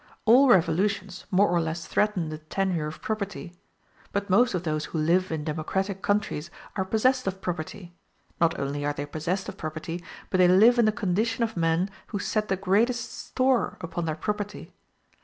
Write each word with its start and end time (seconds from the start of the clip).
All 0.25 0.49
revolutions 0.49 1.25
more 1.29 1.47
or 1.47 1.61
less 1.61 1.85
threaten 1.85 2.29
the 2.29 2.39
tenure 2.39 2.87
of 2.87 3.03
property: 3.03 3.53
but 4.11 4.31
most 4.31 4.55
of 4.55 4.63
those 4.63 4.85
who 4.85 4.97
live 4.97 5.31
in 5.31 5.43
democratic 5.43 6.01
countries 6.01 6.49
are 6.75 6.83
possessed 6.85 7.27
of 7.27 7.39
property 7.39 7.93
not 8.39 8.59
only 8.59 8.83
are 8.83 8.93
they 8.93 9.05
possessed 9.05 9.47
of 9.47 9.57
property, 9.57 10.03
but 10.31 10.39
they 10.39 10.47
live 10.47 10.79
in 10.79 10.85
the 10.85 10.91
condition 10.91 11.43
of 11.43 11.55
men 11.55 11.87
who 12.07 12.17
set 12.17 12.47
the 12.47 12.57
greatest 12.57 13.15
store 13.27 13.77
upon 13.79 14.05
their 14.05 14.15
property. 14.15 14.73